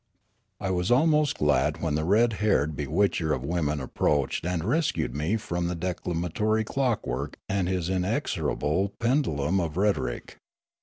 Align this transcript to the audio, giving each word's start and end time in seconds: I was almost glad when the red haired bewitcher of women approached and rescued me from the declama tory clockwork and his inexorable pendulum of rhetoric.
I 0.59 0.71
was 0.71 0.89
almost 0.89 1.37
glad 1.37 1.79
when 1.79 1.93
the 1.93 2.03
red 2.03 2.33
haired 2.41 2.75
bewitcher 2.75 3.33
of 3.33 3.45
women 3.45 3.79
approached 3.79 4.47
and 4.47 4.63
rescued 4.63 5.13
me 5.15 5.37
from 5.37 5.67
the 5.67 5.75
declama 5.75 6.33
tory 6.33 6.63
clockwork 6.63 7.37
and 7.47 7.67
his 7.69 7.87
inexorable 7.87 8.93
pendulum 8.99 9.59
of 9.59 9.77
rhetoric. 9.77 10.39